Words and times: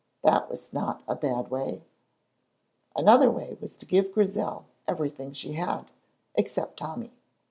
That 0.23 0.49
was 0.49 0.73
not 0.73 1.03
a 1.07 1.13
bad 1.13 1.51
way. 1.51 1.83
Another 2.95 3.29
way 3.29 3.55
was 3.61 3.75
to 3.75 3.85
give 3.85 4.11
Grizel 4.11 4.65
everything 4.87 5.31
she 5.31 5.53
had, 5.53 5.91
except 6.33 6.77
Tommy. 6.77 7.13